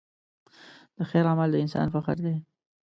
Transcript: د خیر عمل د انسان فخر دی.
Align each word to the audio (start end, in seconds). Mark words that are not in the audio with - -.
د 0.97 0.99
خیر 1.09 1.25
عمل 1.31 1.49
د 1.51 1.55
انسان 1.63 1.87
فخر 1.95 2.17
دی. 2.25 2.35